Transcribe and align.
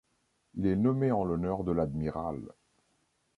Il 0.55 0.65
est 0.65 0.75
nommé 0.75 1.11
en 1.11 1.23
l'honneur 1.23 1.63
de 1.63 1.71
l'Admiral. 1.71 2.39